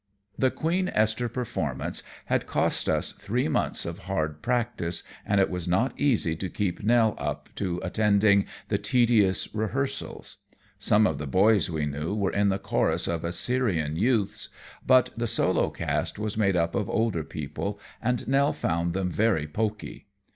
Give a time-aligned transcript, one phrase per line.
[0.35, 5.67] The "Queen Esther" performance had cost us three months of hard practice, and it was
[5.67, 10.37] not easy to keep Nell up to attending the tedious rehearsals.
[10.79, 14.49] Some of the boys we knew were in the chorus of Assyrian youths,
[14.83, 19.45] but the solo cast was made up of older people, and Nell found them very
[19.45, 20.07] poky.